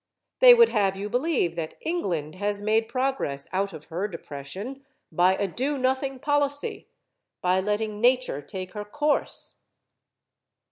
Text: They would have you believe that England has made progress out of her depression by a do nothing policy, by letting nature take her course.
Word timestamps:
They 0.39 0.55
would 0.55 0.69
have 0.69 0.97
you 0.97 1.11
believe 1.11 1.55
that 1.57 1.75
England 1.81 2.33
has 2.33 2.59
made 2.59 2.87
progress 2.87 3.47
out 3.53 3.71
of 3.71 3.85
her 3.93 4.07
depression 4.07 4.83
by 5.11 5.35
a 5.35 5.45
do 5.47 5.77
nothing 5.77 6.17
policy, 6.17 6.87
by 7.39 7.59
letting 7.59 8.01
nature 8.01 8.41
take 8.41 8.71
her 8.73 8.83
course. 8.83 9.61